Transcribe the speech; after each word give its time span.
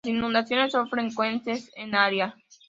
Las 0.03 0.13
inundaciones 0.15 0.71
son 0.71 0.89
frecuentes 0.89 1.69
en 1.75 1.89
el 1.89 1.93
área. 1.93 2.35